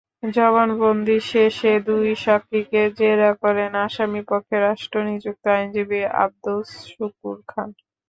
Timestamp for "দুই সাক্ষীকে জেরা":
1.87-3.31